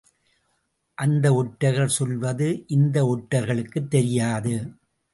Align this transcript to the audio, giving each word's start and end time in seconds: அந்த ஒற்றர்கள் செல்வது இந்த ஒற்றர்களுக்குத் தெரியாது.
அந்த 0.97 1.33
ஒற்றர்கள் 1.33 1.87
செல்வது 1.87 2.63
இந்த 2.67 3.05
ஒற்றர்களுக்குத் 3.05 3.89
தெரியாது. 3.89 4.55